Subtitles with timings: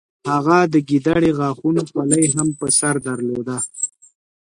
[0.31, 3.57] هغه د ګیدړې غاښونو خولۍ هم په سر درلوده.